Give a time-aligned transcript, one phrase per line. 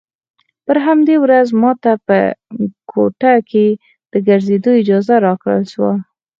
[0.65, 2.17] پر همدې ورځ ما ته په
[2.91, 3.67] کوټه کښې
[4.11, 5.91] د ګرځېدو اجازه راکړل سوه.